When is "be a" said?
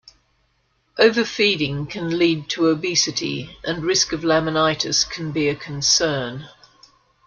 5.31-5.55